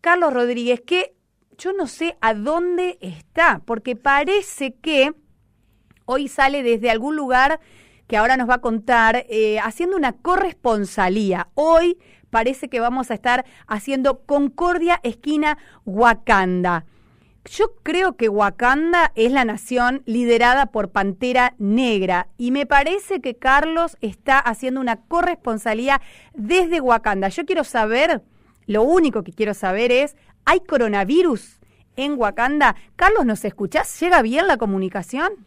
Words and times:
Carlos 0.00 0.32
Rodríguez, 0.32 0.80
que 0.80 1.14
yo 1.56 1.72
no 1.72 1.86
sé 1.86 2.16
a 2.20 2.34
dónde 2.34 2.98
está, 3.00 3.62
porque 3.64 3.96
parece 3.96 4.74
que 4.74 5.14
hoy 6.04 6.28
sale 6.28 6.62
desde 6.62 6.90
algún 6.90 7.16
lugar 7.16 7.60
que 8.06 8.16
ahora 8.16 8.36
nos 8.36 8.48
va 8.48 8.54
a 8.54 8.60
contar, 8.60 9.24
eh, 9.28 9.58
haciendo 9.60 9.96
una 9.96 10.12
corresponsalía. 10.12 11.48
Hoy 11.54 11.98
parece 12.30 12.68
que 12.68 12.80
vamos 12.80 13.10
a 13.10 13.14
estar 13.14 13.44
haciendo 13.66 14.20
Concordia, 14.24 15.00
esquina 15.02 15.58
Wakanda. 15.84 16.84
Yo 17.46 17.76
creo 17.82 18.16
que 18.16 18.28
Wakanda 18.28 19.12
es 19.14 19.30
la 19.30 19.44
nación 19.44 20.02
liderada 20.06 20.66
por 20.66 20.90
Pantera 20.90 21.54
Negra 21.58 22.28
y 22.38 22.50
me 22.50 22.64
parece 22.64 23.20
que 23.20 23.36
Carlos 23.36 23.98
está 24.00 24.38
haciendo 24.38 24.80
una 24.80 24.96
corresponsalía 24.96 26.00
desde 26.32 26.80
Wakanda. 26.80 27.28
Yo 27.28 27.44
quiero 27.44 27.64
saber, 27.64 28.22
lo 28.66 28.82
único 28.82 29.22
que 29.22 29.32
quiero 29.32 29.54
saber 29.54 29.92
es, 29.92 30.16
¿hay 30.44 30.60
coronavirus 30.60 31.60
en 31.96 32.18
Wakanda? 32.18 32.76
Carlos, 32.96 33.24
¿nos 33.24 33.44
escuchás? 33.44 34.00
¿Llega 34.00 34.22
bien 34.22 34.46
la 34.46 34.56
comunicación? 34.56 35.46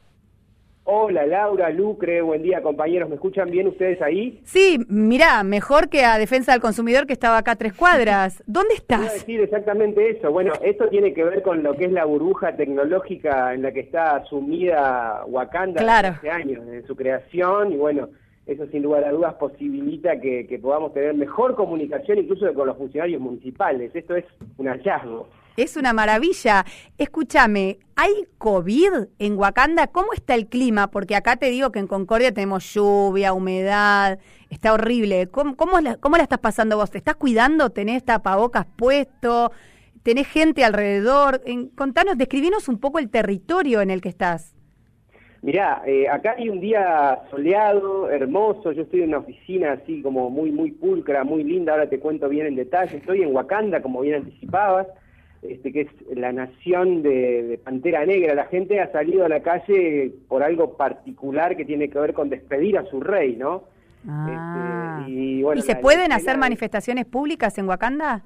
Hola 0.89 1.25
Laura, 1.25 1.69
Lucre, 1.69 2.21
buen 2.21 2.41
día 2.43 2.61
compañeros, 2.61 3.09
¿me 3.09 3.15
escuchan 3.15 3.51
bien 3.51 3.67
ustedes 3.67 4.01
ahí? 4.01 4.39
Sí, 4.45 4.79
mirá, 4.87 5.43
mejor 5.43 5.89
que 5.89 6.05
a 6.05 6.17
Defensa 6.17 6.53
del 6.53 6.61
Consumidor 6.61 7.05
que 7.05 7.11
estaba 7.11 7.37
acá 7.37 7.51
a 7.51 7.55
tres 7.57 7.73
cuadras. 7.73 8.41
¿Dónde 8.47 8.75
estás? 8.75 8.99
Voy 8.99 9.09
a 9.09 9.11
decir 9.11 9.41
exactamente 9.41 10.09
eso. 10.09 10.31
Bueno, 10.31 10.53
esto 10.63 10.87
tiene 10.87 11.13
que 11.13 11.25
ver 11.25 11.41
con 11.41 11.61
lo 11.61 11.75
que 11.75 11.83
es 11.83 11.91
la 11.91 12.05
burbuja 12.05 12.55
tecnológica 12.55 13.53
en 13.53 13.63
la 13.63 13.73
que 13.73 13.81
está 13.81 14.23
sumida 14.29 15.25
Wakanda 15.27 15.81
claro. 15.81 16.07
hace 16.19 16.29
años, 16.29 16.65
en 16.65 16.87
su 16.87 16.95
creación 16.95 17.73
y 17.73 17.75
bueno, 17.75 18.07
eso 18.47 18.65
sin 18.67 18.83
lugar 18.83 19.03
a 19.03 19.11
dudas 19.11 19.35
posibilita 19.35 20.19
que, 20.19 20.47
que 20.47 20.57
podamos 20.57 20.93
tener 20.93 21.13
mejor 21.13 21.55
comunicación 21.55 22.19
incluso 22.19 22.51
con 22.53 22.67
los 22.67 22.77
funcionarios 22.77 23.21
municipales. 23.21 23.91
Esto 23.93 24.15
es 24.15 24.25
un 24.57 24.67
hallazgo. 24.67 25.27
Es 25.57 25.75
una 25.75 25.91
maravilla. 25.91 26.65
Escúchame, 26.99 27.79
¿hay 27.95 28.13
COVID 28.37 29.07
en 29.17 29.37
Wakanda? 29.37 29.87
¿Cómo 29.87 30.13
está 30.13 30.35
el 30.35 30.47
clima? 30.47 30.91
Porque 30.91 31.15
acá 31.15 31.35
te 31.35 31.49
digo 31.49 31.71
que 31.71 31.79
en 31.79 31.87
Concordia 31.87 32.31
tenemos 32.31 32.73
lluvia, 32.73 33.33
humedad, 33.33 34.19
está 34.49 34.71
horrible. 34.71 35.27
¿Cómo, 35.27 35.55
cómo, 35.55 35.81
la, 35.81 35.97
cómo 35.97 36.15
la 36.17 36.23
estás 36.23 36.39
pasando 36.39 36.77
vos? 36.77 36.91
¿Te 36.91 36.99
estás 36.99 37.15
cuidando? 37.15 37.71
¿Tenés 37.71 38.05
tapabocas 38.05 38.67
puesto? 38.75 39.51
¿Tenés 40.03 40.27
gente 40.27 40.63
alrededor? 40.63 41.41
En, 41.45 41.69
contanos, 41.69 42.17
describinos 42.17 42.69
un 42.69 42.79
poco 42.79 42.99
el 42.99 43.09
territorio 43.09 43.81
en 43.81 43.89
el 43.89 43.99
que 43.99 44.09
estás. 44.09 44.53
Mirá, 45.41 45.83
eh, 45.85 46.09
acá 46.09 46.35
hay 46.37 46.49
un 46.49 46.59
día 46.59 47.19
soleado, 47.29 48.09
hermoso, 48.09 48.71
yo 48.71 48.83
estoy 48.83 49.01
en 49.01 49.09
una 49.09 49.19
oficina 49.19 49.73
así 49.73 50.01
como 50.01 50.29
muy, 50.29 50.51
muy 50.51 50.71
pulcra, 50.71 51.23
muy 51.23 51.43
linda, 51.43 51.73
ahora 51.73 51.87
te 51.87 51.99
cuento 51.99 52.27
bien 52.27 52.47
en 52.47 52.55
detalle, 52.55 52.97
estoy 52.97 53.21
en 53.21 53.35
Wakanda, 53.35 53.81
como 53.81 54.01
bien 54.01 54.15
anticipabas, 54.15 54.87
este, 55.43 55.71
que 55.71 55.81
es 55.81 56.17
la 56.17 56.31
nación 56.31 57.03
de, 57.03 57.59
Pantera 57.63 58.05
Negra. 58.05 58.33
La 58.33 58.45
gente 58.45 58.79
ha 58.81 58.91
salido 58.91 59.25
a 59.25 59.29
la 59.29 59.41
calle 59.41 60.11
por 60.27 60.41
algo 60.41 60.75
particular 60.75 61.55
que 61.55 61.65
tiene 61.65 61.89
que 61.89 61.99
ver 61.99 62.13
con 62.13 62.29
despedir 62.29 62.77
a 62.77 62.85
su 62.85 62.99
rey, 62.99 63.35
¿no? 63.35 63.63
Ah. 64.07 65.03
Este, 65.05 65.11
y, 65.11 65.61
se 65.61 65.75
pueden 65.75 66.11
hacer 66.11 66.37
manifestaciones 66.37 67.05
públicas 67.05 67.57
en 67.57 67.67
Wakanda? 67.67 68.23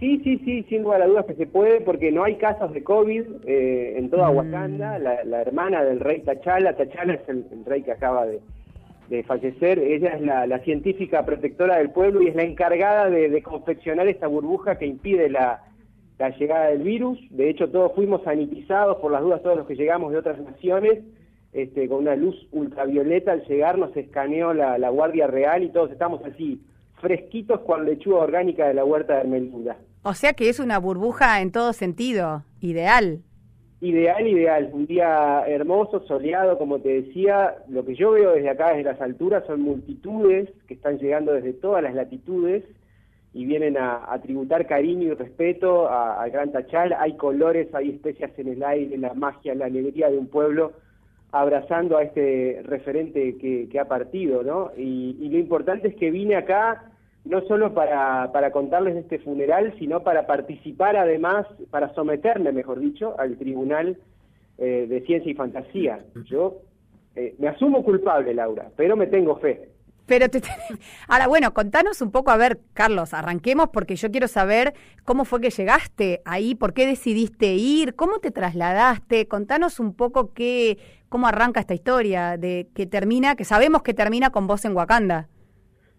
Sí, 0.00 0.20
sí, 0.24 0.38
sí, 0.44 0.62
sin 0.64 0.82
lugar 0.82 1.02
a 1.02 1.06
dudas 1.06 1.26
que 1.26 1.34
se 1.34 1.46
puede, 1.46 1.82
porque 1.82 2.10
no 2.10 2.24
hay 2.24 2.36
casos 2.36 2.72
de 2.72 2.82
COVID 2.82 3.22
eh, 3.46 3.98
en 3.98 4.10
toda 4.10 4.30
mm. 4.30 4.36
Wakanda. 4.36 4.98
La, 4.98 5.42
hermana 5.42 5.84
del 5.84 6.00
rey 6.00 6.20
Tachala, 6.22 6.74
Tachala 6.76 7.14
es 7.14 7.28
el, 7.28 7.44
rey 7.64 7.82
que 7.82 7.92
acaba 7.92 8.26
de, 8.26 8.40
fallecer, 9.24 9.78
ella 9.78 10.10
es 10.10 10.22
la, 10.22 10.58
científica 10.60 11.24
protectora 11.24 11.78
del 11.78 11.90
pueblo 11.90 12.22
y 12.22 12.28
es 12.28 12.34
la 12.34 12.44
encargada 12.44 13.10
de 13.10 13.42
confeccionar 13.42 14.08
esta 14.08 14.26
burbuja 14.26 14.78
que 14.78 14.86
impide 14.86 15.28
la, 15.28 15.62
la 16.20 16.28
llegada 16.36 16.66
del 16.66 16.82
virus. 16.82 17.18
De 17.30 17.48
hecho, 17.48 17.70
todos 17.70 17.94
fuimos 17.94 18.22
sanitizados, 18.22 18.98
por 18.98 19.10
las 19.10 19.22
dudas, 19.22 19.42
todos 19.42 19.56
los 19.56 19.66
que 19.66 19.74
llegamos 19.74 20.12
de 20.12 20.18
otras 20.18 20.38
naciones, 20.38 21.02
este, 21.52 21.88
con 21.88 22.00
una 22.00 22.14
luz 22.14 22.36
ultravioleta 22.52 23.32
al 23.32 23.44
llegar 23.46 23.78
nos 23.78 23.96
escaneó 23.96 24.52
la, 24.52 24.88
Guardia 24.90 25.26
Real 25.26 25.64
y 25.64 25.70
todos 25.70 25.90
estamos 25.90 26.22
así, 26.26 26.60
fresquitos 27.00 27.60
con 27.60 27.86
lechuga 27.86 28.18
orgánica 28.18 28.68
de 28.68 28.74
la 28.74 28.84
huerta 28.84 29.14
de 29.14 29.20
Ermelinda. 29.20 29.78
O 30.02 30.14
sea 30.14 30.32
que 30.32 30.48
es 30.48 30.60
una 30.60 30.78
burbuja 30.78 31.40
en 31.42 31.52
todo 31.52 31.72
sentido, 31.72 32.42
ideal. 32.60 33.20
Ideal, 33.82 34.26
ideal. 34.26 34.70
Un 34.72 34.86
día 34.86 35.42
hermoso, 35.46 36.00
soleado, 36.06 36.58
como 36.58 36.80
te 36.80 37.02
decía. 37.02 37.56
Lo 37.68 37.84
que 37.84 37.94
yo 37.94 38.12
veo 38.12 38.32
desde 38.32 38.50
acá, 38.50 38.70
desde 38.70 38.84
las 38.84 39.00
alturas, 39.00 39.44
son 39.46 39.62
multitudes 39.62 40.50
que 40.68 40.74
están 40.74 40.98
llegando 40.98 41.32
desde 41.32 41.54
todas 41.54 41.82
las 41.82 41.94
latitudes 41.94 42.64
y 43.32 43.44
vienen 43.44 43.76
a, 43.78 44.18
tributar 44.22 44.66
cariño 44.66 45.08
y 45.08 45.14
respeto 45.14 45.88
al 45.88 46.30
Gran 46.30 46.52
Tachal. 46.52 46.94
Hay 46.98 47.16
colores, 47.16 47.74
hay 47.74 47.90
especias 47.90 48.30
en 48.38 48.48
el 48.48 48.62
aire, 48.62 48.98
la 48.98 49.14
magia, 49.14 49.54
la 49.54 49.66
alegría 49.66 50.10
de 50.10 50.18
un 50.18 50.26
pueblo 50.26 50.72
abrazando 51.32 51.96
a 51.96 52.02
este 52.02 52.60
referente 52.64 53.38
que, 53.38 53.78
ha 53.78 53.84
partido, 53.84 54.42
¿no? 54.42 54.72
Y, 54.76 55.28
lo 55.30 55.38
importante 55.38 55.88
es 55.88 55.94
que 55.94 56.10
vine 56.10 56.36
acá 56.36 56.89
no 57.24 57.42
solo 57.46 57.74
para, 57.74 58.32
para 58.32 58.50
contarles 58.50 58.94
de 58.94 59.00
este 59.00 59.18
funeral, 59.18 59.74
sino 59.78 60.02
para 60.02 60.26
participar 60.26 60.96
además, 60.96 61.46
para 61.70 61.92
someterme, 61.94 62.52
mejor 62.52 62.80
dicho, 62.80 63.14
al 63.18 63.36
Tribunal 63.36 63.98
eh, 64.58 64.86
de 64.88 65.00
Ciencia 65.02 65.30
y 65.30 65.34
Fantasía. 65.34 66.00
Yo 66.24 66.62
eh, 67.16 67.34
me 67.38 67.48
asumo 67.48 67.84
culpable, 67.84 68.34
Laura, 68.34 68.70
pero 68.76 68.96
me 68.96 69.06
tengo 69.06 69.36
fe. 69.36 69.68
Pero 70.06 70.28
te, 70.28 70.40
ahora, 71.08 71.28
bueno, 71.28 71.54
contanos 71.54 72.00
un 72.00 72.10
poco, 72.10 72.30
a 72.30 72.36
ver, 72.36 72.58
Carlos, 72.72 73.14
arranquemos 73.14 73.68
porque 73.68 73.96
yo 73.96 74.10
quiero 74.10 74.26
saber 74.26 74.74
cómo 75.04 75.24
fue 75.24 75.40
que 75.40 75.50
llegaste 75.50 76.20
ahí, 76.24 76.54
por 76.54 76.72
qué 76.72 76.86
decidiste 76.86 77.54
ir, 77.54 77.94
cómo 77.94 78.18
te 78.18 78.30
trasladaste, 78.30 79.28
contanos 79.28 79.78
un 79.78 79.94
poco 79.94 80.32
qué, 80.32 80.78
cómo 81.08 81.28
arranca 81.28 81.60
esta 81.60 81.74
historia 81.74 82.36
de 82.36 82.68
que 82.74 82.86
termina, 82.86 83.36
que 83.36 83.44
sabemos 83.44 83.82
que 83.82 83.94
termina 83.94 84.30
con 84.30 84.46
vos 84.46 84.64
en 84.64 84.74
Wakanda. 84.74 85.28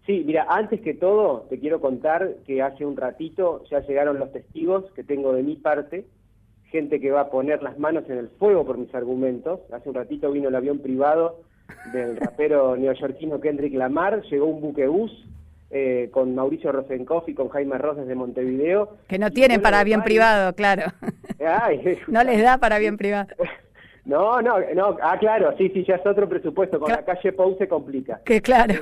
Sí, 0.06 0.24
mira, 0.26 0.46
antes 0.48 0.80
que 0.80 0.94
todo 0.94 1.46
te 1.48 1.60
quiero 1.60 1.80
contar 1.80 2.34
que 2.44 2.60
hace 2.60 2.84
un 2.84 2.96
ratito 2.96 3.62
ya 3.70 3.80
llegaron 3.80 4.18
los 4.18 4.32
testigos 4.32 4.90
que 4.96 5.04
tengo 5.04 5.32
de 5.32 5.44
mi 5.44 5.56
parte, 5.56 6.06
gente 6.70 7.00
que 7.00 7.12
va 7.12 7.22
a 7.22 7.30
poner 7.30 7.62
las 7.62 7.78
manos 7.78 8.04
en 8.08 8.18
el 8.18 8.28
fuego 8.30 8.64
por 8.64 8.78
mis 8.78 8.92
argumentos. 8.94 9.60
Hace 9.72 9.88
un 9.88 9.94
ratito 9.94 10.32
vino 10.32 10.48
el 10.48 10.56
avión 10.56 10.80
privado 10.80 11.40
del 11.92 12.16
rapero 12.20 12.76
neoyorquino 12.76 13.40
Kendrick 13.40 13.74
Lamar, 13.74 14.22
llegó 14.22 14.46
un 14.46 14.60
buquebús 14.60 15.12
eh, 15.70 16.10
con 16.12 16.34
Mauricio 16.34 16.72
Rosenkoff 16.72 17.28
y 17.28 17.34
con 17.34 17.48
Jaime 17.48 17.78
Rosas 17.78 18.06
de 18.06 18.14
Montevideo. 18.16 18.96
Que 19.08 19.18
no 19.18 19.30
tienen 19.30 19.62
para 19.62 19.80
avión 19.80 20.02
privado, 20.02 20.52
claro. 20.54 20.92
no 22.08 22.24
les 22.24 22.42
da 22.42 22.58
para 22.58 22.76
avión 22.76 22.96
privado. 22.96 23.28
No, 24.04 24.42
no, 24.42 24.56
no, 24.74 24.96
ah, 25.00 25.16
claro, 25.18 25.54
sí, 25.56 25.70
sí, 25.72 25.84
ya 25.86 25.94
es 25.94 26.04
otro 26.04 26.28
presupuesto, 26.28 26.80
con 26.80 26.90
la 26.90 27.04
calle 27.04 27.32
Pou 27.32 27.56
se 27.56 27.68
complica. 27.68 28.20
Que 28.24 28.40
claro. 28.42 28.74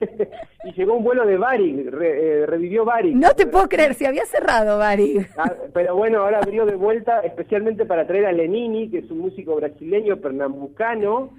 y 0.64 0.72
llegó 0.72 0.94
un 0.94 1.04
vuelo 1.04 1.26
de 1.26 1.36
Bari, 1.36 1.88
eh, 2.02 2.44
revivió 2.46 2.84
Bari. 2.84 3.14
No 3.14 3.34
te 3.34 3.46
puedo 3.46 3.68
creer, 3.68 3.94
se 3.94 4.06
había 4.06 4.24
cerrado 4.26 4.78
Bari. 4.78 5.18
Ah, 5.36 5.52
pero 5.72 5.96
bueno, 5.96 6.22
ahora 6.22 6.38
abrió 6.38 6.66
de 6.66 6.76
vuelta 6.76 7.20
especialmente 7.20 7.86
para 7.86 8.06
traer 8.06 8.26
a 8.26 8.32
Lenini, 8.32 8.90
que 8.90 8.98
es 8.98 9.10
un 9.10 9.18
músico 9.18 9.56
brasileño 9.56 10.18
pernambucano, 10.18 11.30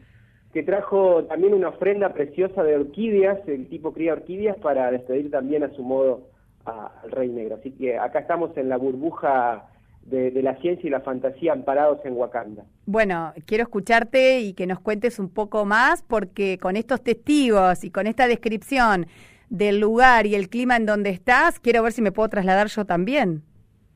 que 0.54 0.64
trajo 0.64 1.26
también 1.26 1.54
una 1.54 1.70
ofrenda 1.70 2.14
preciosa 2.14 2.64
de 2.64 2.76
orquídeas, 2.76 3.40
el 3.48 3.68
tipo 3.68 3.94
cría 3.94 4.14
orquídeas 4.14 4.58
para 4.58 4.90
despedir 4.92 5.30
también 5.30 5.64
a 5.64 5.70
su 5.76 5.84
modo 5.84 6.28
al 6.66 7.12
Rey 7.12 7.30
Negro. 7.30 7.56
Así 7.56 7.72
que 7.72 7.98
acá 7.98 8.20
estamos 8.20 8.56
en 8.58 8.70
la 8.70 8.78
burbuja 8.78 9.68
de, 10.10 10.42
la 10.42 10.56
ciencia 10.58 10.88
y 10.88 10.90
la 10.90 11.02
fantasía 11.02 11.54
amparados 11.54 12.00
en 12.06 12.14
Wakanda. 12.14 12.64
Bueno, 12.86 13.34
quiero 13.46 13.64
escucharte 13.64 14.40
y 14.40 14.54
que 14.54 14.66
nos 14.66 14.80
cuentes 14.80 15.20
un 15.20 15.30
poco 15.30 15.66
más, 15.66 16.02
porque 16.02 16.58
con 16.58 16.78
estos 16.78 17.02
testigos 17.02 17.84
y 17.84 17.92
con 17.92 18.08
esta 18.08 18.28
descripción 18.28 19.08
del 19.50 19.80
lugar 19.80 20.26
y 20.26 20.36
el 20.36 20.50
clima 20.50 20.78
en 20.78 20.86
donde 20.86 21.10
estás, 21.10 21.60
quiero 21.60 21.84
ver 21.84 21.92
si 21.92 22.02
me 22.02 22.12
puedo 22.12 22.30
trasladar 22.30 22.68
yo 22.68 22.86
también. 22.86 23.44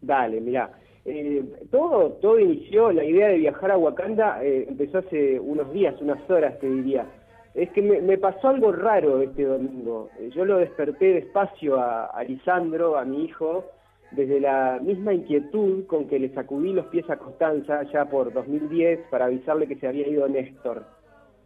Dale, 0.02 0.42
mira. 0.42 0.72
Eh, 1.04 1.44
todo, 1.72 2.12
todo 2.22 2.40
inició, 2.40 2.92
la 2.92 3.04
idea 3.04 3.30
de 3.30 3.38
viajar 3.38 3.72
a 3.72 3.78
Wakanda 3.78 4.44
eh, 4.44 4.68
empezó 4.70 5.00
hace 5.00 5.40
unos 5.40 5.74
días, 5.74 5.96
unas 6.00 6.30
horas 6.30 6.60
te 6.60 6.70
diría. 6.70 7.08
Es 7.56 7.70
que 7.72 7.82
me, 7.82 8.18
pasó 8.18 8.50
algo 8.50 8.72
raro 8.72 9.22
este 9.22 9.44
domingo. 9.44 10.10
Eh, 10.20 10.30
yo 10.34 10.46
lo 10.46 10.58
desperté 10.58 11.14
despacio 11.14 11.80
a, 11.80 12.06
a 12.06 12.24
Lisandro, 12.24 12.98
a 12.98 13.04
mi 13.04 13.26
hijo, 13.26 13.66
desde 14.12 14.40
la 14.40 14.80
misma 14.82 15.14
inquietud 15.14 15.86
con 15.86 16.08
que 16.08 16.20
le 16.20 16.34
sacudí 16.34 16.74
los 16.74 16.88
pies 16.88 17.10
a 17.10 17.18
Constanza 17.18 17.84
ya 17.94 18.06
por 18.06 18.34
2010 18.34 19.08
para 19.10 19.26
avisarle 19.26 19.68
que 19.68 19.78
se 19.78 19.88
había 19.88 20.08
ido 20.08 20.28
Néstor. 20.28 20.86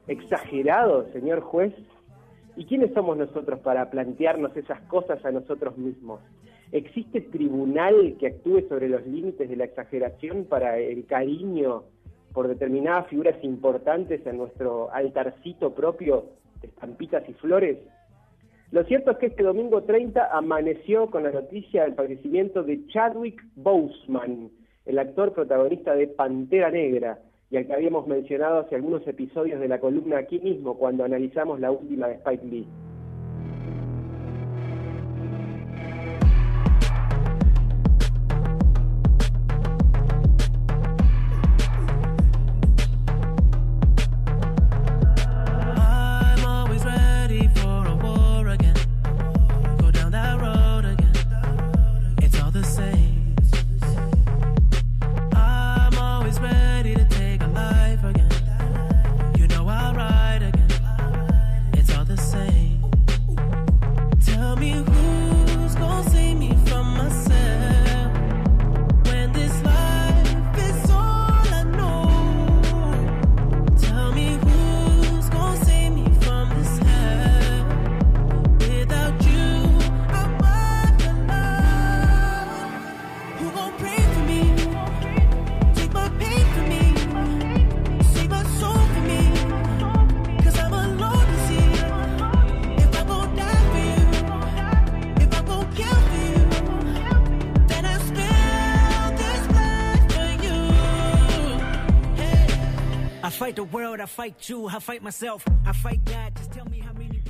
¿Exagerado, 0.07 1.11
señor 1.13 1.41
juez? 1.41 1.73
¿Y 2.57 2.65
quiénes 2.65 2.93
somos 2.93 3.17
nosotros 3.17 3.59
para 3.59 3.89
plantearnos 3.89 4.55
esas 4.55 4.81
cosas 4.83 5.23
a 5.25 5.31
nosotros 5.31 5.77
mismos? 5.77 6.21
¿Existe 6.71 7.21
tribunal 7.21 8.15
que 8.19 8.27
actúe 8.27 8.61
sobre 8.67 8.89
los 8.89 9.05
límites 9.05 9.47
de 9.49 9.55
la 9.55 9.65
exageración 9.65 10.45
para 10.45 10.77
el 10.77 11.05
cariño 11.05 11.83
por 12.33 12.47
determinadas 12.47 13.07
figuras 13.07 13.35
importantes 13.43 14.25
en 14.25 14.37
nuestro 14.37 14.91
altarcito 14.91 15.73
propio 15.73 16.25
de 16.61 16.67
estampitas 16.67 17.27
y 17.29 17.33
flores? 17.33 17.77
Lo 18.75 18.83
cierto 18.83 19.11
es 19.11 19.17
que 19.19 19.27
este 19.27 19.41
domingo 19.41 19.83
30 19.83 20.35
amaneció 20.37 21.09
con 21.09 21.23
la 21.23 21.31
noticia 21.31 21.83
del 21.83 21.95
fallecimiento 21.95 22.61
de 22.61 22.85
Chadwick 22.87 23.41
Boseman, 23.55 24.51
el 24.85 24.99
actor 24.99 25.31
protagonista 25.31 25.95
de 25.95 26.09
Pantera 26.09 26.69
Negra, 26.71 27.19
y 27.49 27.55
al 27.55 27.67
que 27.67 27.73
habíamos 27.73 28.05
mencionado 28.05 28.59
hace 28.59 28.75
algunos 28.75 29.07
episodios 29.07 29.61
de 29.61 29.69
la 29.69 29.79
columna 29.79 30.17
aquí 30.17 30.39
mismo 30.39 30.77
cuando 30.77 31.05
analizamos 31.05 31.61
la 31.61 31.71
última 31.71 32.09
de 32.09 32.15
Spike 32.15 32.45
Lee. 32.47 32.67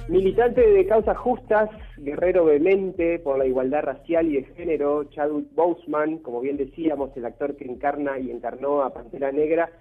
Militante 0.07 0.62
de 0.62 0.86
causas 0.86 1.18
justas, 1.18 1.69
guerrero 1.98 2.45
vehemente 2.45 3.18
por 3.19 3.39
la 3.39 3.45
igualdad 3.48 3.83
racial 3.83 4.27
y 4.27 4.36
de 4.36 4.44
género, 4.56 5.06
Chadwick 5.06 5.54
Boseman, 5.56 6.19
como 6.19 6.42
bien 6.42 6.57
decíamos, 6.57 7.10
el 7.18 7.25
actor 7.25 7.56
que 7.56 7.66
encarna 7.66 8.19
y 8.19 8.30
encarnó 8.30 8.83
a 8.83 8.94
Pantera 8.94 9.31
Negra, 9.31 9.72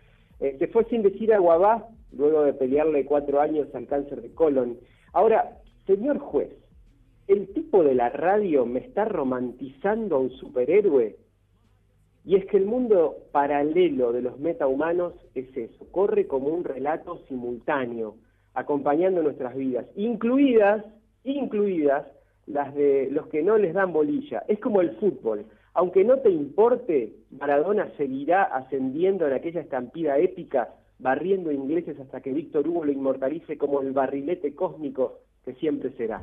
eh, 0.40 0.56
se 0.58 0.68
fue 0.68 0.84
sin 0.84 1.02
decir 1.02 1.32
a 1.34 1.38
Guabá 1.38 1.88
luego 2.12 2.42
de 2.42 2.54
pelearle 2.54 3.04
cuatro 3.04 3.40
años 3.40 3.68
al 3.74 3.86
cáncer 3.86 4.22
de 4.22 4.32
colon. 4.32 4.78
Ahora, 5.12 5.58
señor 5.86 6.18
juez, 6.18 6.50
¿el 7.28 7.52
tipo 7.52 7.84
de 7.84 7.94
la 7.94 8.08
radio 8.08 8.64
me 8.64 8.80
está 8.80 9.04
romantizando 9.04 10.16
a 10.16 10.20
un 10.20 10.30
superhéroe? 10.30 11.16
Y 12.24 12.36
es 12.36 12.46
que 12.46 12.56
el 12.56 12.64
mundo 12.64 13.16
paralelo 13.32 14.12
de 14.12 14.22
los 14.22 14.38
metahumanos 14.38 15.12
es 15.34 15.54
eso, 15.56 15.86
corre 15.90 16.26
como 16.26 16.48
un 16.48 16.64
relato 16.64 17.18
simultáneo, 17.28 18.16
acompañando 18.54 19.22
nuestras 19.22 19.54
vidas, 19.54 19.86
incluidas, 19.94 20.84
incluidas 21.24 22.06
las 22.46 22.74
de 22.74 23.08
los 23.10 23.26
que 23.28 23.42
no 23.42 23.58
les 23.58 23.74
dan 23.74 23.92
bolilla. 23.92 24.42
Es 24.48 24.58
como 24.58 24.80
el 24.80 24.96
fútbol. 24.96 25.44
Aunque 25.74 26.04
no 26.04 26.18
te 26.18 26.30
importe, 26.30 27.12
Maradona 27.30 27.90
seguirá 27.96 28.44
ascendiendo 28.44 29.26
en 29.26 29.32
aquella 29.34 29.60
estampida 29.60 30.18
épica, 30.18 30.74
barriendo 30.98 31.50
ingleses 31.50 31.98
hasta 31.98 32.20
que 32.20 32.32
Víctor 32.32 32.68
Hugo 32.68 32.84
lo 32.84 32.92
inmortalice 32.92 33.58
como 33.58 33.80
el 33.80 33.92
barrilete 33.92 34.54
cósmico 34.54 35.18
que 35.44 35.54
siempre 35.54 35.90
será. 35.96 36.22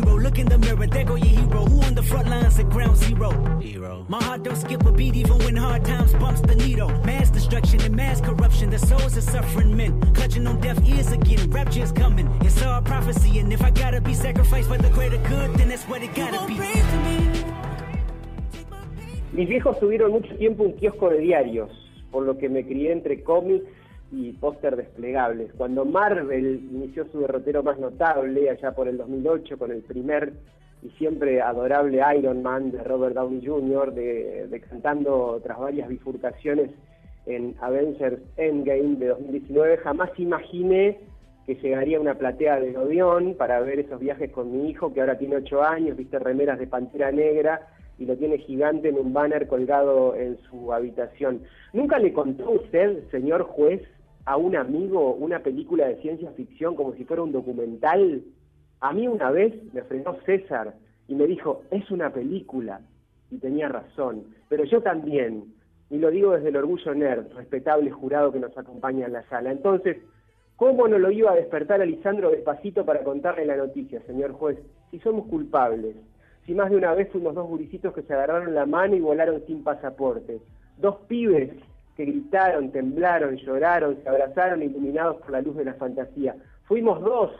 Look 0.31 0.39
in 0.39 0.47
the 0.47 0.57
mirror, 0.59 0.87
there 0.87 1.03
go 1.03 1.15
your 1.15 1.27
hero. 1.27 1.65
Who 1.65 1.81
on 1.81 1.93
the 1.93 2.03
front 2.03 2.29
lines 2.29 2.57
at 2.57 2.69
ground 2.69 2.95
zero? 2.95 3.59
Hero. 3.59 4.05
My 4.07 4.23
heart 4.23 4.43
don't 4.43 4.55
skip 4.55 4.85
a 4.85 4.91
beat 4.93 5.13
even 5.17 5.37
when 5.39 5.57
hard 5.57 5.83
times 5.83 6.13
bumps 6.13 6.39
the 6.39 6.55
needle. 6.55 6.89
Mass 7.03 7.29
destruction 7.29 7.81
and 7.81 7.93
mass 7.93 8.21
corruption. 8.21 8.69
The 8.69 8.79
souls 8.79 9.17
of 9.17 9.23
suffering 9.23 9.75
men. 9.75 9.99
Clutching 10.13 10.47
on 10.47 10.61
deaf 10.61 10.79
ears 10.87 11.11
again. 11.11 11.51
Rapture's 11.51 11.91
coming. 11.91 12.29
It's 12.39 12.61
all 12.61 12.81
prophecy. 12.81 13.39
And 13.39 13.51
if 13.51 13.61
I 13.61 13.71
gotta 13.71 13.99
be 13.99 14.13
sacrificed 14.13 14.69
for 14.69 14.77
the 14.77 14.89
greater 14.91 15.17
good, 15.27 15.53
then 15.55 15.67
that's 15.67 15.83
what 15.83 16.01
it 16.01 16.15
gotta 16.15 16.47
be. 16.47 16.55
Mis 19.33 19.49
viejos 19.49 19.77
tuvieron 19.81 20.11
mucho 20.11 20.33
tiempo 20.37 20.63
un 20.63 20.77
kiosco 20.77 21.09
de 21.09 21.19
diarios, 21.19 21.69
por 22.09 22.23
lo 22.23 22.37
que 22.37 22.47
me 22.47 22.63
crié 22.63 22.93
entre 22.93 23.21
cómics 23.21 23.65
y 24.11 24.33
póster 24.33 24.75
desplegables. 24.75 25.53
Cuando 25.53 25.85
Marvel 25.85 26.67
inició 26.71 27.05
su 27.11 27.21
derrotero 27.21 27.63
más 27.63 27.79
notable, 27.79 28.49
allá 28.49 28.73
por 28.73 28.87
el 28.87 28.97
2008, 28.97 29.57
con 29.57 29.71
el 29.71 29.81
primer 29.81 30.33
y 30.83 30.89
siempre 30.91 31.41
adorable 31.41 32.01
Iron 32.17 32.41
Man 32.41 32.71
de 32.71 32.83
Robert 32.83 33.15
Downey 33.15 33.45
Jr., 33.45 33.93
de, 33.93 34.61
cantando 34.69 35.39
tras 35.43 35.59
varias 35.59 35.87
bifurcaciones 35.87 36.71
en 37.25 37.55
Avengers 37.61 38.19
Endgame 38.37 38.95
de 38.95 39.07
2019, 39.07 39.77
jamás 39.77 40.09
imaginé 40.17 40.99
que 41.45 41.55
llegaría 41.55 41.99
una 41.99 42.15
platea 42.15 42.59
de 42.59 42.77
Odeón 42.77 43.35
para 43.35 43.59
ver 43.61 43.79
esos 43.79 43.99
viajes 43.99 44.31
con 44.31 44.51
mi 44.51 44.69
hijo, 44.69 44.93
que 44.93 45.01
ahora 45.01 45.17
tiene 45.17 45.37
8 45.37 45.63
años, 45.63 45.97
viste 45.97 46.19
remeras 46.19 46.59
de 46.59 46.67
Pantera 46.67 47.11
Negra, 47.11 47.67
y 47.99 48.05
lo 48.05 48.17
tiene 48.17 48.39
gigante 48.39 48.89
en 48.89 48.97
un 48.97 49.13
banner 49.13 49.47
colgado 49.47 50.15
en 50.15 50.39
su 50.49 50.73
habitación. 50.73 51.41
¿Nunca 51.73 51.99
le 51.99 52.11
contó 52.11 52.49
usted, 52.49 53.07
señor 53.11 53.43
juez, 53.43 53.81
a 54.25 54.37
un 54.37 54.55
amigo 54.55 55.13
una 55.13 55.39
película 55.39 55.87
de 55.87 56.01
ciencia 56.01 56.31
ficción 56.31 56.75
como 56.75 56.93
si 56.93 57.05
fuera 57.05 57.23
un 57.23 57.31
documental? 57.31 58.23
A 58.79 58.93
mí 58.93 59.07
una 59.07 59.31
vez 59.31 59.53
me 59.73 59.81
frenó 59.83 60.17
César 60.25 60.75
y 61.07 61.15
me 61.15 61.27
dijo, 61.27 61.63
es 61.71 61.89
una 61.91 62.11
película. 62.11 62.81
Y 63.29 63.37
tenía 63.37 63.69
razón, 63.69 64.25
pero 64.49 64.65
yo 64.65 64.81
también, 64.81 65.53
y 65.89 65.97
lo 65.97 66.11
digo 66.11 66.31
desde 66.31 66.49
el 66.49 66.57
orgullo 66.57 66.93
nerd, 66.93 67.31
respetable 67.33 67.89
jurado 67.89 68.31
que 68.31 68.39
nos 68.39 68.57
acompaña 68.57 69.05
en 69.05 69.13
la 69.13 69.23
sala. 69.29 69.51
Entonces, 69.51 69.97
¿cómo 70.57 70.87
no 70.87 70.97
lo 70.97 71.11
iba 71.11 71.31
a 71.31 71.35
despertar 71.35 71.81
a 71.81 71.85
Lisandro 71.85 72.31
despacito 72.31 72.85
para 72.85 73.03
contarle 73.03 73.45
la 73.45 73.55
noticia, 73.55 74.01
señor 74.01 74.33
juez? 74.33 74.59
Si 74.89 74.99
somos 74.99 75.27
culpables, 75.27 75.95
si 76.45 76.53
más 76.53 76.69
de 76.71 76.77
una 76.77 76.93
vez 76.93 77.09
fuimos 77.09 77.35
dos 77.35 77.47
guricitos 77.47 77.93
que 77.93 78.01
se 78.01 78.13
agarraron 78.13 78.53
la 78.53 78.65
mano 78.65 78.95
y 78.95 78.99
volaron 78.99 79.41
sin 79.47 79.63
pasaporte, 79.63 80.41
dos 80.77 80.97
pibes 81.07 81.51
que 82.01 82.11
gritaron, 82.11 82.71
temblaron, 82.71 83.37
lloraron, 83.37 83.97
se 84.01 84.09
abrazaron 84.09 84.63
iluminados 84.63 85.17
por 85.17 85.31
la 85.31 85.41
luz 85.41 85.55
de 85.55 85.65
la 85.65 85.75
fantasía. 85.75 86.35
Fuimos 86.63 86.99
dos 87.01 87.31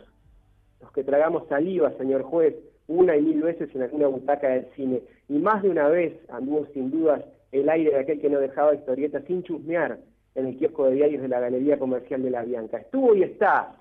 los 0.81 0.91
que 0.91 1.03
tragamos 1.03 1.47
saliva, 1.47 1.91
señor 1.97 2.21
juez, 2.23 2.55
una 2.87 3.15
y 3.15 3.21
mil 3.21 3.41
veces 3.41 3.73
en 3.73 3.83
alguna 3.83 4.07
butaca 4.07 4.49
del 4.49 4.67
cine, 4.75 5.01
y 5.29 5.39
más 5.39 5.63
de 5.63 5.69
una 5.69 5.87
vez 5.87 6.13
anduvo 6.29 6.67
sin 6.73 6.91
dudas 6.91 7.23
el 7.51 7.69
aire 7.69 7.91
de 7.91 7.99
aquel 7.99 8.19
que 8.19 8.29
no 8.29 8.39
dejaba 8.39 8.75
historietas 8.75 9.23
sin 9.25 9.43
chusmear 9.43 9.99
en 10.35 10.47
el 10.47 10.57
kiosco 10.57 10.85
de 10.85 10.95
diarios 10.95 11.21
de 11.21 11.27
la 11.27 11.39
Galería 11.39 11.79
Comercial 11.79 12.21
de 12.21 12.29
la 12.29 12.43
Bianca. 12.43 12.77
Estuvo 12.77 13.15
y 13.15 13.23
está 13.23 13.75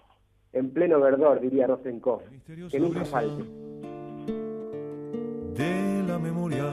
en 0.52 0.70
pleno 0.70 1.00
verdor, 1.00 1.40
diría 1.40 1.66
Rosenkopf, 1.66 2.24
que 2.70 2.80
nunca 2.80 3.04
falte. 3.04 3.44
De 5.54 6.02
la 6.06 6.18
memoria 6.18 6.64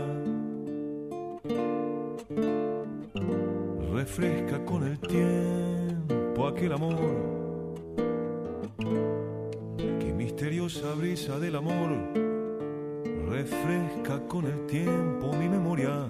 refresca 3.97 4.63
con 4.63 4.83
el 4.83 4.99
tiempo 4.99 6.45
aquel 6.47 6.71
amor. 6.71 6.99
Qué 9.99 10.13
misteriosa 10.13 10.93
brisa 10.93 11.39
del 11.39 11.55
amor 11.55 11.89
refresca 13.27 14.19
con 14.27 14.45
el 14.45 14.67
tiempo 14.67 15.33
mi 15.33 15.49
memoria. 15.49 16.07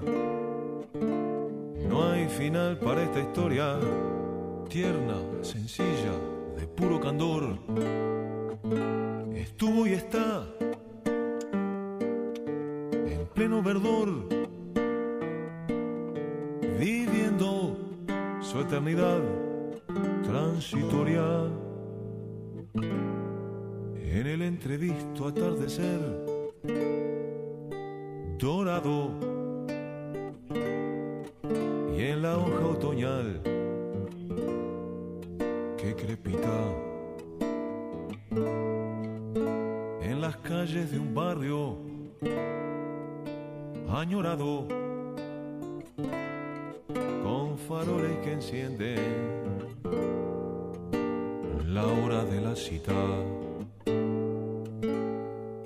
No 1.90 2.12
hay 2.12 2.28
final 2.28 2.78
para 2.78 3.04
esta 3.04 3.22
historia, 3.22 3.80
tierna, 4.68 5.16
sencilla, 5.42 6.16
de 6.58 6.68
puro 6.68 7.00
candor. 7.00 7.58
Estuvo 9.34 9.88
y 9.88 9.94
está 9.94 10.46
en 12.92 13.26
pleno 13.34 13.64
verdor 13.64 14.37
eternidad 18.68 19.22
transitoria. 20.24 21.24
En 22.74 24.28
el 24.28 24.42
entrevisto 24.42 25.28
atardecer 25.28 26.02
dorado. 28.38 29.12
Y 31.96 32.02
en 32.02 32.22
la 32.22 32.38
hoja 32.38 32.66
otoñal 32.66 33.42
que 35.78 35.96
crepita. 35.96 36.60
En 40.02 40.20
las 40.20 40.36
calles 40.38 40.92
de 40.92 41.00
un 41.00 41.16
barrio 41.16 41.78
añorado 43.90 44.68
faroles 47.68 48.18
que 48.24 48.32
encienden 48.32 48.98
la 51.68 51.86
hora 51.86 52.24
de 52.24 52.40
la 52.40 52.56
cita. 52.56 52.94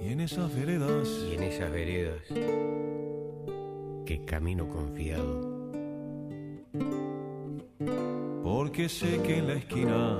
Y 0.01 0.07
en 0.11 0.21
esas 0.21 0.53
veredas, 0.55 1.07
Y 1.29 1.35
en 1.35 1.43
esas 1.43 1.71
veredas 1.71 2.23
que 4.05 4.25
camino 4.25 4.67
confiado, 4.67 5.41
porque 8.43 8.89
sé 8.89 9.21
que 9.21 9.37
en 9.37 9.47
la 9.47 9.53
esquina 9.53 10.19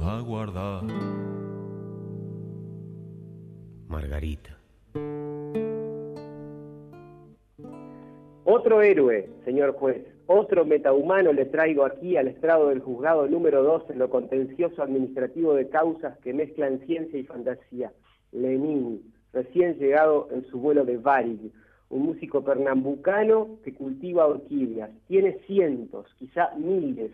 aguarda 0.00 0.82
Margarita. 3.88 4.63
Otro 8.64 8.80
héroe, 8.80 9.28
señor 9.44 9.74
juez, 9.74 10.06
otro 10.26 10.64
metahumano 10.64 11.34
le 11.34 11.44
traigo 11.44 11.84
aquí 11.84 12.16
al 12.16 12.28
estrado 12.28 12.70
del 12.70 12.80
juzgado 12.80 13.28
número 13.28 13.62
2 13.62 13.90
en 13.90 13.98
lo 13.98 14.08
contencioso 14.08 14.82
administrativo 14.82 15.52
de 15.52 15.68
causas 15.68 16.16
que 16.20 16.32
mezclan 16.32 16.80
ciencia 16.86 17.18
y 17.18 17.24
fantasía. 17.24 17.92
Lenin, 18.32 19.12
recién 19.34 19.74
llegado 19.74 20.28
en 20.30 20.46
su 20.46 20.58
vuelo 20.58 20.86
de 20.86 20.96
Varig, 20.96 21.52
un 21.90 22.06
músico 22.06 22.42
pernambucano 22.42 23.58
que 23.62 23.74
cultiva 23.74 24.26
orquídeas. 24.26 24.88
Tiene 25.08 25.40
cientos, 25.46 26.06
quizá 26.18 26.54
miles, 26.56 27.10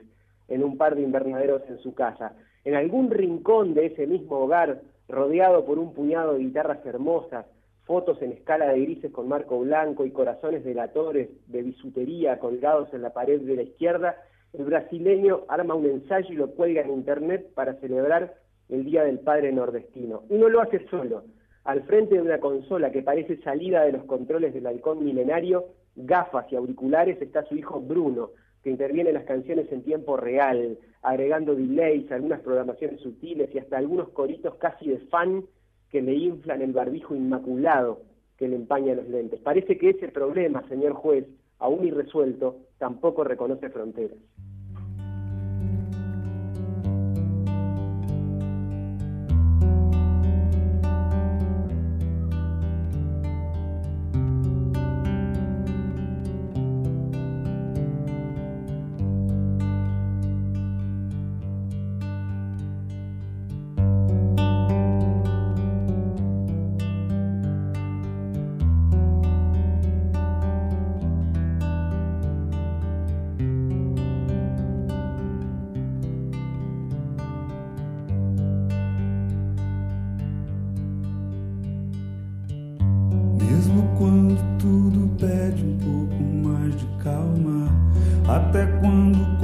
en 0.46 0.62
un 0.62 0.78
par 0.78 0.94
de 0.94 1.02
invernaderos 1.02 1.62
en 1.68 1.78
su 1.78 1.94
casa. 1.94 2.36
En 2.64 2.76
algún 2.76 3.10
rincón 3.10 3.74
de 3.74 3.86
ese 3.86 4.06
mismo 4.06 4.36
hogar, 4.36 4.82
rodeado 5.08 5.64
por 5.64 5.80
un 5.80 5.94
puñado 5.94 6.34
de 6.34 6.44
guitarras 6.44 6.86
hermosas, 6.86 7.44
fotos 7.90 8.22
en 8.22 8.30
escala 8.30 8.68
de 8.68 8.82
grises 8.82 9.10
con 9.10 9.26
marco 9.26 9.58
blanco 9.58 10.06
y 10.06 10.12
corazones 10.12 10.62
delatores 10.62 11.28
de 11.48 11.62
bisutería 11.62 12.38
colgados 12.38 12.94
en 12.94 13.02
la 13.02 13.12
pared 13.12 13.40
de 13.40 13.56
la 13.56 13.62
izquierda, 13.62 14.14
el 14.52 14.64
brasileño 14.66 15.40
arma 15.48 15.74
un 15.74 15.86
ensayo 15.86 16.28
y 16.32 16.36
lo 16.36 16.52
cuelga 16.52 16.82
en 16.82 16.92
internet 16.92 17.50
para 17.52 17.74
celebrar 17.80 18.32
el 18.68 18.84
Día 18.84 19.02
del 19.02 19.18
Padre 19.18 19.50
Nordestino. 19.50 20.22
Y 20.30 20.34
no 20.34 20.48
lo 20.48 20.60
hace 20.60 20.86
solo. 20.86 21.24
Al 21.64 21.82
frente 21.82 22.14
de 22.14 22.22
una 22.22 22.38
consola 22.38 22.92
que 22.92 23.02
parece 23.02 23.38
salida 23.38 23.82
de 23.82 23.90
los 23.90 24.04
controles 24.04 24.54
del 24.54 24.68
halcón 24.68 25.04
milenario, 25.04 25.64
gafas 25.96 26.46
y 26.52 26.54
auriculares, 26.54 27.20
está 27.20 27.42
su 27.46 27.56
hijo 27.56 27.80
Bruno, 27.80 28.30
que 28.62 28.70
interviene 28.70 29.10
en 29.10 29.16
las 29.16 29.24
canciones 29.24 29.66
en 29.72 29.82
tiempo 29.82 30.16
real, 30.16 30.78
agregando 31.02 31.56
delays, 31.56 32.12
algunas 32.12 32.38
programaciones 32.38 33.00
sutiles 33.00 33.52
y 33.52 33.58
hasta 33.58 33.78
algunos 33.78 34.10
coritos 34.10 34.54
casi 34.58 34.90
de 34.90 34.98
fan 35.08 35.42
que 35.90 36.02
le 36.02 36.14
inflan 36.14 36.62
el 36.62 36.72
barbijo 36.72 37.14
inmaculado 37.14 38.00
que 38.36 38.48
le 38.48 38.56
empaña 38.56 38.94
los 38.94 39.08
lentes. 39.08 39.40
Parece 39.40 39.76
que 39.76 39.90
ese 39.90 40.08
problema, 40.08 40.66
señor 40.68 40.94
juez, 40.94 41.26
aún 41.58 41.86
irresuelto, 41.86 42.56
tampoco 42.78 43.22
reconoce 43.22 43.68
fronteras. 43.68 44.16
Quando 84.00 84.34
tudo 84.58 85.14
pede 85.18 85.62
um 85.62 85.76
pouco 85.76 86.22
mais 86.48 86.74
de 86.74 86.86
calma, 87.04 87.68
até 88.26 88.64
quando 88.80 89.38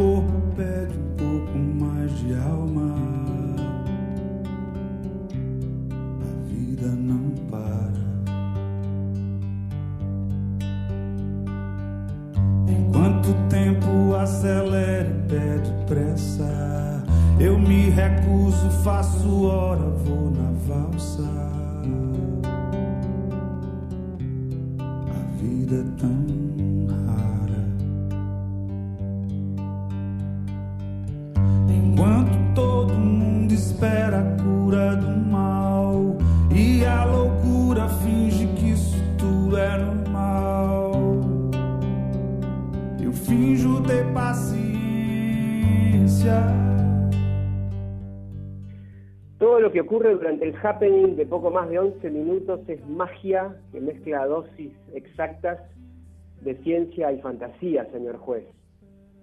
vida 25.66 25.84
tão 25.98 26.25
que 49.76 49.82
ocurre 49.82 50.14
durante 50.14 50.48
el 50.48 50.56
happening 50.62 51.16
de 51.16 51.26
poco 51.26 51.50
más 51.50 51.68
de 51.68 51.78
11 51.78 52.08
minutos 52.08 52.60
es 52.66 52.80
magia 52.88 53.54
que 53.72 53.78
mezcla 53.78 54.24
dosis 54.24 54.72
exactas 54.94 55.60
de 56.40 56.54
ciencia 56.62 57.12
y 57.12 57.20
fantasía, 57.20 57.84
señor 57.92 58.16
juez. 58.16 58.46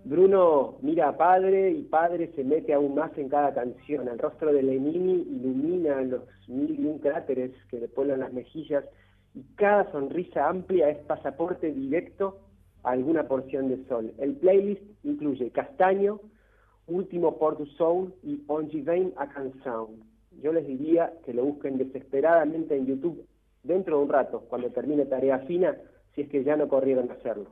Bruno 0.03 0.75
mira 0.83 1.09
a 1.09 1.17
padre 1.17 1.71
y 1.71 1.81
padre 1.81 2.31
se 2.35 2.43
mete 2.43 2.71
aún 2.71 2.93
más 2.93 3.17
en 3.17 3.29
cada 3.29 3.51
canción. 3.51 4.07
El 4.07 4.19
rostro 4.19 4.53
de 4.53 4.61
Lenini 4.61 5.23
ilumina 5.23 5.99
los 6.03 6.21
mil 6.47 6.79
y 6.79 6.85
un 6.85 6.99
cráteres 6.99 7.49
que 7.71 7.79
le 7.79 7.87
ponen 7.87 8.19
las 8.19 8.31
mejillas 8.31 8.85
y 9.33 9.41
cada 9.55 9.91
sonrisa 9.91 10.47
amplia 10.47 10.87
es 10.87 10.99
pasaporte 10.99 11.71
directo 11.71 12.37
a 12.83 12.91
alguna 12.91 13.27
porción 13.27 13.69
de 13.69 13.83
sol. 13.87 14.13
El 14.19 14.35
playlist 14.35 14.83
incluye 15.03 15.49
Castaño, 15.49 16.19
Último 16.85 17.39
Port 17.39 17.57
du 17.57 17.65
Soul 17.65 18.13
y 18.21 18.43
On 18.45 18.69
Vein 18.71 19.13
a 19.17 19.27
Canção. 19.29 20.12
Yo 20.41 20.51
les 20.51 20.67
diría 20.67 21.13
que 21.25 21.33
lo 21.33 21.45
busquen 21.45 21.77
desesperadamente 21.77 22.75
en 22.75 22.85
YouTube 22.85 23.25
dentro 23.63 23.97
de 23.97 24.03
un 24.03 24.09
rato, 24.09 24.41
cuando 24.49 24.69
termine 24.71 25.05
tarea 25.05 25.39
fina, 25.39 25.77
si 26.13 26.21
es 26.21 26.29
que 26.29 26.43
ya 26.43 26.55
no 26.55 26.67
corrieron 26.67 27.09
a 27.09 27.13
hacerlo. 27.13 27.49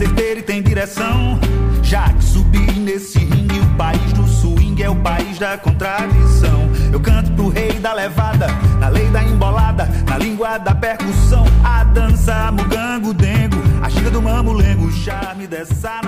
E 0.00 0.42
tem 0.42 0.62
direção. 0.62 1.38
Já 1.82 2.08
que 2.10 2.22
subi 2.22 2.70
nesse 2.78 3.18
ringue, 3.18 3.58
o 3.58 3.76
país 3.76 4.12
do 4.12 4.26
swing 4.28 4.80
é 4.80 4.88
o 4.88 4.96
país 4.96 5.38
da 5.38 5.58
contradição. 5.58 6.70
Eu 6.92 7.00
canto 7.00 7.32
pro 7.32 7.48
rei 7.48 7.72
da 7.80 7.92
levada, 7.94 8.46
na 8.78 8.88
lei 8.88 9.08
da 9.10 9.24
embolada, 9.24 9.88
na 10.08 10.16
língua 10.18 10.58
da 10.58 10.74
percussão. 10.74 11.44
A 11.64 11.82
dança, 11.82 12.52
mugango, 12.52 13.12
dengo, 13.12 13.56
a 13.82 13.90
xiga 13.90 14.10
do 14.10 14.22
mamulengo, 14.22 14.86
o 14.86 14.92
charme 14.92 15.46
dessa 15.46 16.00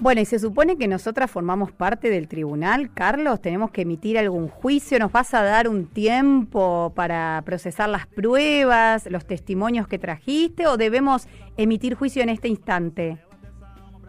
Bueno, 0.00 0.20
y 0.20 0.24
se 0.24 0.38
supone 0.38 0.76
que 0.76 0.86
nosotras 0.86 1.28
formamos 1.28 1.72
parte 1.72 2.08
del 2.08 2.28
tribunal, 2.28 2.94
Carlos, 2.94 3.40
tenemos 3.40 3.72
que 3.72 3.82
emitir 3.82 4.16
algún 4.16 4.46
juicio, 4.46 4.96
nos 5.00 5.10
vas 5.10 5.34
a 5.34 5.42
dar 5.42 5.68
un 5.68 5.86
tiempo 5.86 6.92
para 6.94 7.42
procesar 7.44 7.88
las 7.88 8.06
pruebas, 8.06 9.10
los 9.10 9.26
testimonios 9.26 9.88
que 9.88 9.98
trajiste 9.98 10.68
o 10.68 10.76
debemos 10.76 11.26
emitir 11.56 11.94
juicio 11.94 12.22
en 12.22 12.28
este 12.28 12.46
instante? 12.46 13.18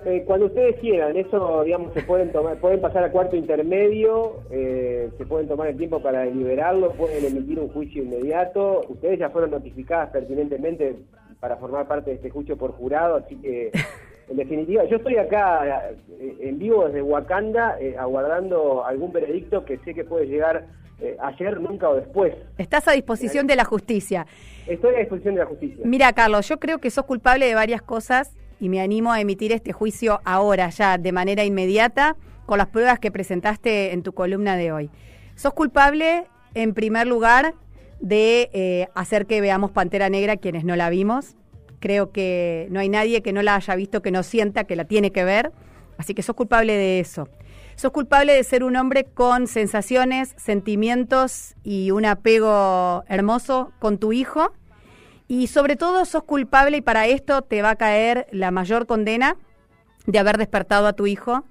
Eh, 0.05 0.23
cuando 0.25 0.45
ustedes 0.45 0.79
quieran, 0.79 1.17
eso, 1.17 1.63
digamos, 1.63 1.93
se 1.93 2.03
pueden 2.03 2.31
tomar, 2.31 2.57
pueden 2.57 2.79
pasar 2.79 3.03
a 3.03 3.11
cuarto 3.11 3.35
intermedio, 3.35 4.43
eh, 4.51 5.09
se 5.17 5.25
pueden 5.25 5.47
tomar 5.47 5.67
el 5.69 5.77
tiempo 5.77 6.01
para 6.01 6.21
deliberarlo, 6.21 6.91
pueden 6.91 7.25
emitir 7.25 7.59
un 7.59 7.69
juicio 7.69 8.03
inmediato. 8.03 8.85
Ustedes 8.87 9.19
ya 9.19 9.29
fueron 9.29 9.51
notificadas 9.51 10.11
pertinentemente 10.11 10.97
para 11.39 11.57
formar 11.57 11.87
parte 11.87 12.11
de 12.11 12.15
este 12.17 12.29
juicio 12.29 12.57
por 12.57 12.71
jurado, 12.73 13.15
así 13.15 13.35
que, 13.37 13.71
en 14.29 14.37
definitiva, 14.37 14.85
yo 14.85 14.97
estoy 14.97 15.17
acá 15.17 15.91
eh, 16.19 16.37
en 16.41 16.59
vivo 16.59 16.85
desde 16.85 17.01
Wakanda, 17.01 17.79
eh, 17.79 17.95
aguardando 17.97 18.85
algún 18.85 19.11
veredicto 19.11 19.65
que 19.65 19.79
sé 19.79 19.93
que 19.93 20.03
puede 20.03 20.27
llegar 20.27 20.67
eh, 21.01 21.17
ayer, 21.21 21.59
nunca 21.59 21.89
o 21.89 21.95
después. 21.95 22.35
Estás 22.57 22.87
a 22.87 22.91
disposición 22.91 23.47
de 23.47 23.55
la 23.55 23.63
justicia. 23.63 24.27
Estoy 24.67 24.95
a 24.95 24.99
disposición 24.99 25.35
de 25.35 25.41
la 25.41 25.47
justicia. 25.47 25.77
Mira, 25.83 26.13
Carlos, 26.13 26.47
yo 26.47 26.59
creo 26.59 26.79
que 26.79 26.91
sos 26.91 27.05
culpable 27.05 27.47
de 27.47 27.55
varias 27.55 27.81
cosas 27.81 28.35
y 28.59 28.69
me 28.69 28.81
animo 28.81 29.11
a 29.11 29.21
emitir 29.21 29.51
este 29.51 29.71
juicio 29.71 30.19
ahora, 30.25 30.69
ya, 30.69 30.97
de 30.97 31.11
manera 31.11 31.45
inmediata, 31.45 32.15
con 32.45 32.57
las 32.57 32.67
pruebas 32.67 32.99
que 32.99 33.11
presentaste 33.11 33.93
en 33.93 34.03
tu 34.03 34.13
columna 34.13 34.57
de 34.57 34.71
hoy. 34.71 34.89
Sos 35.35 35.53
culpable, 35.53 36.25
en 36.53 36.73
primer 36.73 37.07
lugar, 37.07 37.53
de 38.01 38.49
eh, 38.53 38.87
hacer 38.93 39.25
que 39.25 39.41
veamos 39.41 39.71
Pantera 39.71 40.09
Negra 40.09 40.37
quienes 40.37 40.65
no 40.65 40.75
la 40.75 40.89
vimos. 40.89 41.35
Creo 41.79 42.11
que 42.11 42.67
no 42.71 42.79
hay 42.79 42.89
nadie 42.89 43.21
que 43.21 43.33
no 43.33 43.41
la 43.41 43.55
haya 43.55 43.75
visto 43.75 44.01
que 44.01 44.11
no 44.11 44.23
sienta 44.23 44.65
que 44.65 44.75
la 44.75 44.85
tiene 44.85 45.11
que 45.11 45.23
ver. 45.23 45.51
Así 45.97 46.13
que 46.13 46.23
sos 46.23 46.35
culpable 46.35 46.73
de 46.73 46.99
eso. 46.99 47.27
Sos 47.75 47.91
culpable 47.91 48.33
de 48.33 48.43
ser 48.43 48.63
un 48.63 48.75
hombre 48.75 49.05
con 49.05 49.47
sensaciones, 49.47 50.33
sentimientos 50.37 51.55
y 51.63 51.91
un 51.91 52.05
apego 52.05 53.03
hermoso 53.07 53.71
con 53.79 53.97
tu 53.97 54.11
hijo. 54.11 54.53
Y 55.27 55.47
sobre 55.47 55.75
todo 55.75 56.05
sos 56.05 56.23
culpable 56.23 56.77
y 56.77 56.81
para 56.81 57.07
esto 57.07 57.41
te 57.41 57.61
va 57.61 57.71
a 57.71 57.75
caer 57.75 58.27
la 58.31 58.51
mayor 58.51 58.85
condena 58.85 59.37
de 60.07 60.19
haber 60.19 60.37
despertado 60.37 60.87
a 60.87 60.93
tu 60.93 61.07
hijo. 61.07 61.45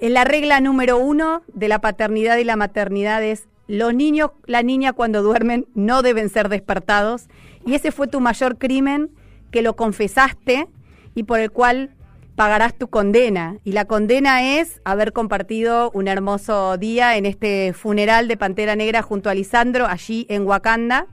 La 0.00 0.24
regla 0.24 0.60
número 0.60 0.98
uno 0.98 1.42
de 1.48 1.68
la 1.68 1.80
paternidad 1.80 2.36
y 2.38 2.44
la 2.44 2.56
maternidad 2.56 3.22
es 3.22 3.48
los 3.66 3.94
niños, 3.94 4.30
la 4.46 4.62
niña 4.62 4.92
cuando 4.92 5.22
duermen 5.22 5.66
no 5.74 6.02
deben 6.02 6.28
ser 6.28 6.48
despertados. 6.48 7.28
Y 7.66 7.74
ese 7.74 7.92
fue 7.92 8.08
tu 8.08 8.20
mayor 8.20 8.58
crimen 8.58 9.10
que 9.50 9.62
lo 9.62 9.76
confesaste 9.76 10.68
y 11.14 11.24
por 11.24 11.40
el 11.40 11.50
cual 11.50 11.90
pagarás 12.36 12.74
tu 12.74 12.88
condena. 12.88 13.58
Y 13.64 13.72
la 13.72 13.84
condena 13.84 14.58
es 14.58 14.80
haber 14.84 15.12
compartido 15.12 15.90
un 15.92 16.08
hermoso 16.08 16.78
día 16.78 17.16
en 17.16 17.26
este 17.26 17.74
funeral 17.74 18.28
de 18.28 18.36
Pantera 18.36 18.76
Negra 18.76 19.02
junto 19.02 19.28
a 19.28 19.34
Lisandro, 19.34 19.86
allí 19.86 20.26
en 20.30 20.46
Wakanda. 20.46 21.06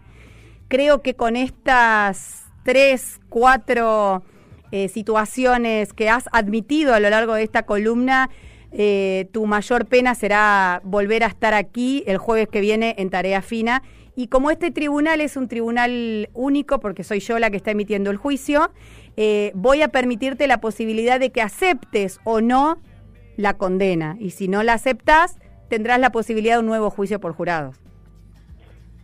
Creo 0.70 1.02
que 1.02 1.16
con 1.16 1.36
estas 1.36 2.46
tres, 2.64 3.20
cuatro 3.30 4.24
eh, 4.72 4.90
situaciones 4.90 5.94
que 5.94 6.10
has 6.10 6.26
admitido 6.32 6.94
a 6.94 7.00
lo 7.00 7.10
largo 7.10 7.34
de 7.34 7.44
esta 7.44 7.64
columna, 7.64 8.30
eh, 8.72 9.30
tu 9.32 9.46
mayor 9.46 9.86
pena 9.86 10.14
será 10.16 10.82
volver 10.84 11.24
a 11.24 11.28
estar 11.28 11.54
aquí 11.54 12.04
el 12.06 12.18
jueves 12.18 12.50
que 12.50 12.62
viene 12.62 12.96
en 12.98 13.10
Tarea 13.10 13.42
Fina. 13.42 13.84
Y 14.18 14.30
como 14.30 14.50
este 14.50 14.72
tribunal 14.72 15.22
es 15.22 15.38
un 15.38 15.48
tribunal 15.48 16.30
único, 16.34 16.80
porque 16.80 17.04
soy 17.04 17.20
yo 17.20 17.38
la 17.38 17.52
que 17.52 17.58
está 17.58 17.70
emitiendo 17.70 18.10
el 18.10 18.18
juicio, 18.18 18.72
eh, 19.16 19.52
voy 19.54 19.84
a 19.84 19.90
permitirte 19.90 20.48
la 20.48 20.60
posibilidad 20.60 21.20
de 21.20 21.30
que 21.30 21.40
aceptes 21.44 22.20
o 22.24 22.42
no 22.42 22.80
la 23.36 23.60
condena. 23.60 24.18
Y 24.20 24.32
si 24.32 24.48
no 24.48 24.64
la 24.64 24.74
aceptas, 24.74 25.38
tendrás 25.68 26.00
la 26.00 26.10
posibilidad 26.10 26.56
de 26.56 26.62
un 26.62 26.66
nuevo 26.66 26.90
juicio 26.90 27.20
por 27.20 27.34
jurados. 27.34 27.80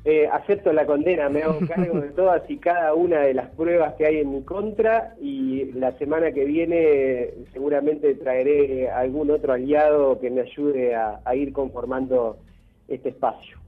Eh, 0.03 0.27
acepto 0.33 0.73
la 0.73 0.87
condena, 0.87 1.29
me 1.29 1.43
hago 1.43 1.59
cargo 1.67 2.01
de 2.01 2.09
todas 2.15 2.49
y 2.49 2.57
cada 2.57 2.95
una 2.95 3.19
de 3.19 3.35
las 3.35 3.51
pruebas 3.51 3.93
que 3.93 4.07
hay 4.07 4.17
en 4.17 4.31
mi 4.31 4.41
contra 4.41 5.13
y 5.21 5.73
la 5.73 5.91
semana 5.99 6.31
que 6.31 6.43
viene 6.43 7.29
seguramente 7.53 8.15
traeré 8.15 8.89
algún 8.89 9.29
otro 9.29 9.53
aliado 9.53 10.19
que 10.19 10.31
me 10.31 10.41
ayude 10.41 10.95
a, 10.95 11.19
a 11.23 11.35
ir 11.35 11.53
conformando 11.53 12.39
este 12.87 13.09
espacio. 13.09 13.62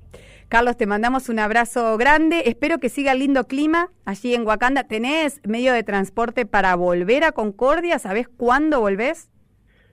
Carlos, 0.47 0.77
te 0.77 0.85
mandamos 0.85 1.27
un 1.29 1.39
abrazo 1.39 1.97
grande. 1.97 2.43
Espero 2.45 2.77
que 2.77 2.89
siga 2.89 3.11
el 3.13 3.19
lindo 3.19 3.45
clima 3.45 3.91
allí 4.05 4.33
en 4.35 4.45
Wakanda. 4.45 4.83
¿Tenés 4.83 5.41
medio 5.45 5.73
de 5.73 5.83
transporte 5.83 6.45
para 6.45 6.75
volver 6.75 7.23
a 7.23 7.31
Concordia? 7.31 7.99
¿Sabés 7.99 8.27
cuándo 8.27 8.79
volvés? 8.79 9.29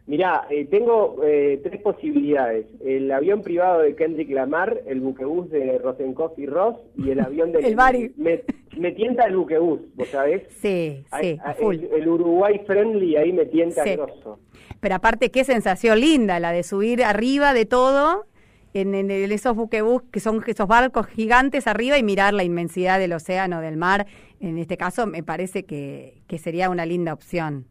Mirá, 0.07 0.47
eh, 0.51 0.67
tengo 0.67 1.21
eh, 1.25 1.61
tres 1.63 1.81
posibilidades. 1.81 2.67
El 2.85 3.11
avión 3.11 3.41
privado 3.41 3.81
de 3.81 3.95
Kendrick 3.97 4.31
Lamar, 4.31 4.81
el 4.87 5.01
buquebús 5.01 5.49
de 5.51 5.79
Rosenkoff 5.79 6.39
y 6.39 6.47
Ross 6.47 6.77
y 6.97 7.11
el 7.11 7.21
avión 7.21 7.53
de... 7.53 7.61
El 7.67 7.77
Bari. 7.77 8.13
Me, 8.17 8.43
me 8.77 8.93
tienta 8.93 9.25
el 9.25 9.37
buquebús, 9.37 9.81
¿vos 9.95 10.09
sabés? 10.09 10.43
Sí, 10.61 11.05
sí, 11.21 11.39
a 11.43 11.51
a- 11.51 11.55
full. 11.55 11.77
el, 11.77 11.93
el 12.03 12.09
Uruguay 12.09 12.61
Friendly 12.67 13.17
ahí 13.17 13.33
me 13.33 13.47
tienta 13.47 13.85
Sí. 13.85 13.95
grosso. 13.97 14.39
Pero 14.81 14.97
aparte, 14.97 15.31
qué 15.31 15.45
sensación 15.45 16.01
linda 16.01 16.41
la 16.41 16.51
de 16.53 16.65
subir 16.65 17.05
arriba 17.05 17.55
de 17.55 17.65
todo, 17.65 18.27
en, 18.75 18.95
en 18.95 19.11
esos 19.11 19.55
buquebús, 19.57 20.03
que 20.11 20.21
son 20.21 20.43
esos 20.47 20.67
barcos 20.69 21.07
gigantes 21.07 21.67
arriba 21.67 21.99
y 21.99 22.03
mirar 22.03 22.35
la 22.35 22.45
inmensidad 22.45 22.99
del 22.99 23.13
océano, 23.13 23.61
del 23.61 23.77
mar. 23.77 24.07
En 24.41 24.59
este 24.59 24.77
caso, 24.77 25.07
me 25.07 25.23
parece 25.23 25.65
que, 25.65 26.23
que 26.27 26.39
sería 26.39 26.69
una 26.71 26.85
linda 26.87 27.13
opción. 27.13 27.67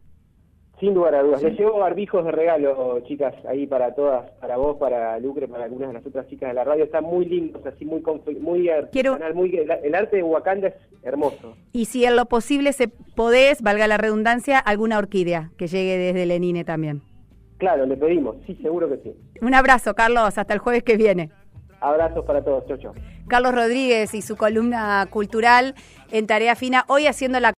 Sin 0.80 0.94
lugar 0.94 1.14
a 1.14 1.22
dudas. 1.22 1.40
Les 1.44 1.56
llevo 1.56 1.78
barbijos 1.78 2.24
de 2.24 2.32
regalo, 2.32 2.98
chicas, 3.06 3.32
ahí 3.48 3.68
para 3.68 3.94
todas, 3.94 4.28
para 4.40 4.56
vos, 4.56 4.78
para 4.78 5.16
Lucre, 5.20 5.46
para 5.46 5.64
algunas 5.64 5.88
de 5.90 5.94
las 5.94 6.04
otras 6.04 6.26
chicas 6.26 6.48
de 6.48 6.54
la 6.54 6.64
radio. 6.64 6.82
Están 6.82 7.04
muy 7.04 7.24
lindos, 7.24 7.64
así 7.64 7.84
muy 7.84 8.02
muy 8.40 8.68
Quiero- 8.90 9.16
muy 9.32 9.56
el, 9.56 9.70
el 9.70 9.94
arte 9.94 10.16
de 10.16 10.22
Wakanda 10.24 10.68
es 10.68 10.74
hermoso. 11.04 11.54
Y 11.72 11.84
si 11.84 12.04
en 12.04 12.16
lo 12.16 12.24
posible 12.26 12.72
se 12.72 12.88
podés, 12.88 13.62
valga 13.62 13.86
la 13.86 13.96
redundancia, 13.96 14.58
alguna 14.58 14.98
orquídea 14.98 15.52
que 15.56 15.68
llegue 15.68 15.98
desde 15.98 16.26
Lenine 16.26 16.64
también. 16.64 17.02
Claro, 17.62 17.86
le 17.86 17.96
pedimos, 17.96 18.34
sí, 18.44 18.58
seguro 18.60 18.88
que 18.88 18.96
sí. 19.04 19.14
Un 19.40 19.54
abrazo, 19.54 19.94
Carlos, 19.94 20.36
hasta 20.36 20.52
el 20.52 20.58
jueves 20.58 20.82
que 20.82 20.96
viene. 20.96 21.30
Abrazos 21.80 22.24
para 22.24 22.42
todos, 22.42 22.64
chau. 22.80 22.92
Carlos 23.28 23.54
Rodríguez 23.54 24.14
y 24.14 24.22
su 24.22 24.36
columna 24.36 25.06
cultural 25.08 25.76
en 26.10 26.26
Tarea 26.26 26.56
Fina, 26.56 26.84
hoy 26.88 27.06
haciendo 27.06 27.38
la 27.38 27.50